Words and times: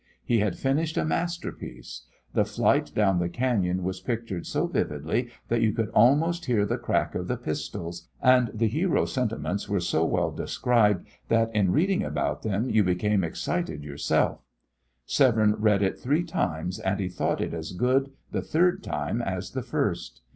He 0.25 0.39
had 0.39 0.57
finished 0.57 0.97
a 0.97 1.05
masterpiece. 1.05 2.07
The 2.33 2.43
flight 2.43 2.91
down 2.95 3.19
the 3.19 3.29
cañon 3.29 3.83
was 3.83 4.01
pictured 4.01 4.47
so 4.47 4.65
vividly 4.65 5.29
that 5.47 5.61
you 5.61 5.73
could 5.73 5.89
almost 5.89 6.45
hear 6.45 6.65
the 6.65 6.79
crack 6.79 7.13
of 7.13 7.27
the 7.27 7.37
pistols, 7.37 8.07
and 8.19 8.49
the 8.51 8.67
hero's 8.67 9.13
sentiments 9.13 9.69
were 9.69 9.79
so 9.79 10.03
well 10.03 10.31
described 10.31 11.05
that 11.29 11.53
in 11.53 11.71
reading 11.71 12.01
about 12.03 12.41
them 12.41 12.67
you 12.67 12.83
became 12.83 13.23
excited 13.23 13.83
yourself. 13.83 14.39
Severne 15.05 15.53
read 15.59 15.83
it 15.83 15.99
three 15.99 16.23
times, 16.23 16.79
and 16.79 16.99
he 16.99 17.07
thought 17.07 17.39
it 17.39 17.53
as 17.53 17.71
good 17.71 18.09
the 18.31 18.41
third 18.41 18.81
time 18.83 19.21
as 19.21 19.51
the 19.51 19.61
first. 19.61 20.23